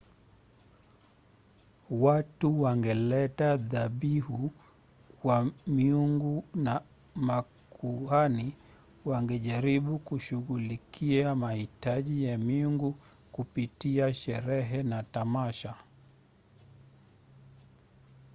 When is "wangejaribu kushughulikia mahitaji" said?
9.05-12.23